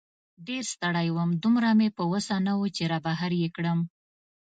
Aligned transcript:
ډېر 0.47 0.63
ستړی 0.73 1.07
وم، 1.11 1.29
دومره 1.43 1.69
مې 1.79 1.89
په 1.97 2.03
وسه 2.11 2.35
نه 2.47 2.53
وه 2.59 2.67
چې 2.75 2.83
را 2.91 2.99
بهر 3.05 3.31
یې 3.41 3.49
کړم. 3.55 3.79